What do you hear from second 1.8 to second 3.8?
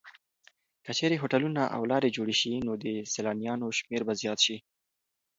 لارې جوړې شي نو د سېلانیانو